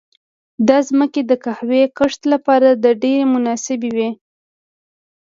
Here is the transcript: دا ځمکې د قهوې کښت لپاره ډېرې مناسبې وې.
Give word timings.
دا 0.67 0.77
ځمکې 0.89 1.21
د 1.25 1.31
قهوې 1.43 1.83
کښت 1.97 2.21
لپاره 2.33 2.79
ډېرې 3.03 3.23
مناسبې 3.33 3.89
وې. 3.97 4.09